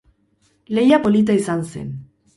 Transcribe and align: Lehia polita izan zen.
Lehia 0.79 0.99
polita 1.05 1.37
izan 1.41 1.65
zen. 1.75 1.93